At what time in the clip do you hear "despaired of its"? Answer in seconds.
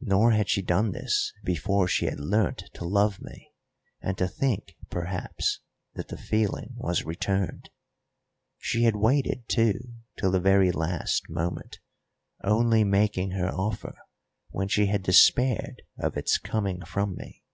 15.04-16.36